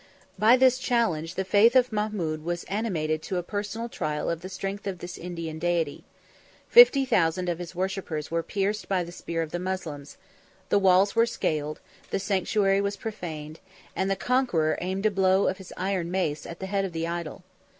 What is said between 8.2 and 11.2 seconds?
were pierced by the spear of the Moslems; the walls